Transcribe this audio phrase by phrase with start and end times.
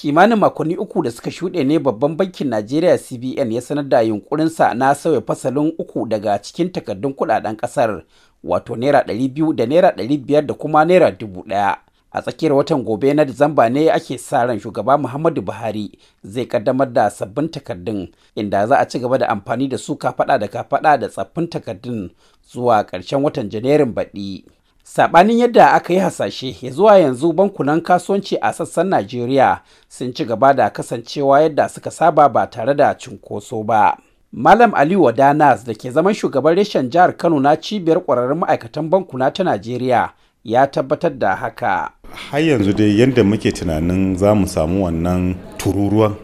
[0.00, 4.74] kimanin makonni uku da suka shuɗe ne babban bankin najeriya cbn ya sanar da yunkurinsa
[4.74, 8.02] na sauya fasalin uku daga cikin takardun kuɗaɗen ƙasar
[8.44, 11.76] wato naira 200 da naira 500 da kuma naira 1000
[12.12, 16.92] a tsakiyar watan gobe na disamba ne ake sa ran shugaba muhammadu buhari zai kaddamar
[16.92, 20.96] da sabbin takardun inda za a ci gaba da amfani da su kafada da kafada
[20.98, 22.10] da tsaffin takardun
[22.52, 24.44] zuwa ƙarshen watan janairun baɗi.
[24.88, 30.24] Sabanin yadda aka yi hasashe ya zuwa yanzu bankunan kasuwanci a sassan najeriya sun ci
[30.24, 33.96] gaba da kasancewa yadda suka saba ba tare da cunkoso ba.
[34.32, 39.30] Malam aliyu wadanas da ke zaman shugaban reshen jihar kano na cibiyar ƙwararrun ma'aikatan bankuna
[39.30, 40.10] ta najeriya
[40.44, 41.90] ya tabbatar da haka.
[42.30, 46.14] Har yanzu dai yadda muke tunanin za mu samu wannan tururuwan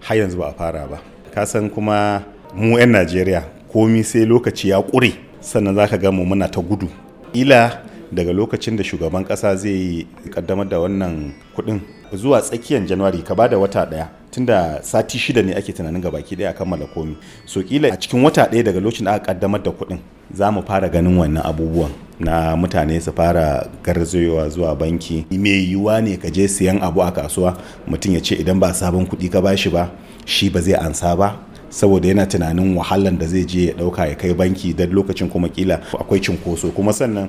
[0.00, 0.98] har yanzu ba a fara ba.
[1.34, 2.22] Kasan kuma
[2.54, 3.42] mu 'yan najeriya
[3.72, 6.88] komi sai lokaci ya ƙure sannan za ka mu muna ta gudu.
[7.34, 11.80] Ila daga lokacin da shugaban kasa zai kaddamar da wannan kuɗin
[12.14, 16.10] zuwa tsakiyar januari ka ba da wata ɗaya tunda sati shida ne ake tunanin ga
[16.10, 17.16] baki ɗaya kammala komi.
[17.46, 19.98] So kila a cikin wata ɗaya daga lokacin da aka kaddamar da kuɗin
[20.34, 25.24] za mu fara ganin wannan abubuwan na mutane su fara garzayowa zuwa banki.
[25.30, 29.06] Mai yiwuwa ne ka je siyan abu a kasuwa mutum ya ce idan ba sabon
[29.06, 29.90] kuɗi ka bashi ba
[30.26, 31.36] shi ba zai ansa ba
[31.70, 35.48] saboda yana tunanin wahalan da zai je ya ɗauka ya kai banki da lokacin kuma
[35.48, 36.68] kila akwai cinkoso.
[36.76, 37.28] Kuma sannan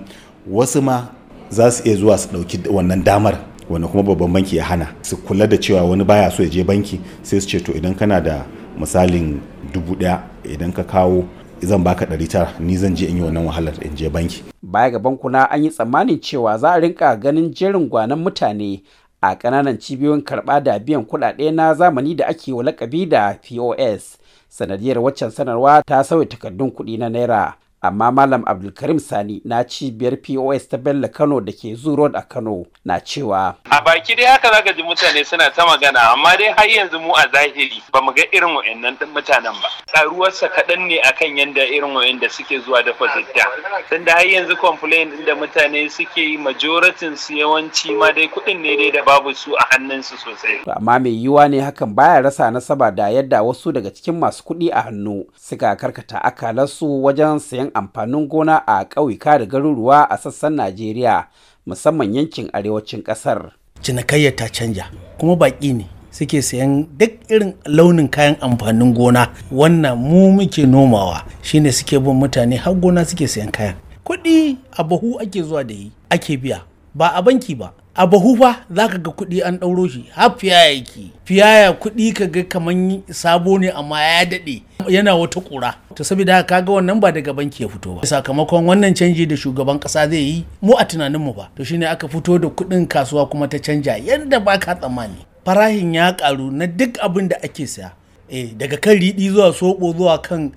[0.51, 1.07] wasu ma
[1.49, 3.37] za su iya zuwa su ɗauki wannan damar
[3.69, 6.63] wanda kuma babban banki ya hana su kula da cewa wani baya so ya je
[6.63, 8.45] banki sai su ce to idan kana da
[8.79, 9.39] misalin
[9.73, 11.23] dubu ɗaya idan ka kawo
[11.61, 14.43] zan baka ɗari tara ni zan je in yi wannan wahalar in je banki.
[14.61, 18.83] Baya ga bankuna an yi tsammanin cewa za a rinka ganin jerin gwanan mutane
[19.21, 24.17] a ƙananan cibiyoyin karɓa da biyan kuɗaɗe na zamani da ake wa lakabi da POS.
[24.49, 27.53] Sanadiyar waccan sanarwa ta sauya takardun kuɗi na naira.
[27.81, 32.21] Amma malam abdulkarim sani na cibiyar pos ta bello kano da ke zoo road a
[32.21, 36.53] kano na cewa a baki dai haka zaka ji mutane suna ta magana amma dai
[36.57, 39.69] har yanzu mu a zahiri ba mu ga irin wa'annan mutanen ba.
[39.93, 43.45] Karuwarsa kaɗan ne akan yanda irin wa'anda suke zuwa dafa zidda.
[43.89, 48.61] Tunda har yanzu complain din da mutane suke yi majoratin su yawanci ma dai kuɗin
[48.61, 50.61] ne dai da babu su a hannunsu sosai.
[50.75, 54.69] amma mai yiwuwa ne hakan baya rasa nasaba da yadda wasu daga cikin masu kuɗi
[54.73, 60.55] a hannu suka karkata akalarsu wajen sayan amfanin gona a ƙauyuka da garuruwa a sassan
[60.55, 61.27] Najeriya
[61.65, 63.51] musamman yankin arewacin ƙasar.
[63.81, 69.97] Cinikayyar ta canja kuma baƙi ne suke sayan duk irin launin kayan amfanin gona wannan
[69.97, 73.75] mu muke nomawa shine suke bin mutane har gona suke sayan kayan.
[74.05, 76.61] Kuɗi a bahu ake zuwa da yi ake biya
[76.95, 77.73] ba a banki ba.
[77.97, 82.13] a bahu fa za ka ga kuɗi an ɗauro shi har fiyaya yake fiyaya kuɗi
[82.13, 86.71] ka ga kaman sabo ne amma ya daɗe yana wata ƙura to saboda haka kaga
[86.71, 88.01] wannan ba daga banki ya fito ba.
[88.05, 91.49] Sakamakon wannan canji da shugaban ƙasa zai yi mu a tunanin mu ba.
[91.55, 95.25] To shine aka fito da kuɗin kasuwa kuma ta canja yadda ba ka tsammani.
[95.45, 97.91] Farahin ya ƙaru na duk abin da ake saya.
[98.29, 100.51] Eh daga kan riɗi zuwa soɓo zuwa kan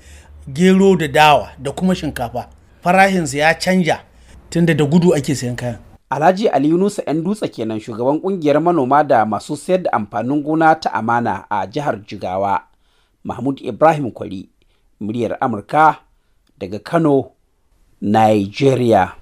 [0.52, 2.48] gero da dawa da kuma shinkafa
[2.82, 4.00] farahinsa ya canja
[4.50, 5.78] tunda da gudu ake sayan kayan.
[6.10, 10.74] Alhaji Ali Yunusa 'yan dutse kenan shugaban ƙungiyar manoma da masu sayar da amfanin gona
[10.74, 12.69] ta amana a jihar Jigawa.
[13.24, 14.48] Mahmud Ibrahim Kwari,
[15.00, 16.00] muryar Amurka
[16.58, 17.30] daga Kano,
[18.00, 19.12] Nigeria.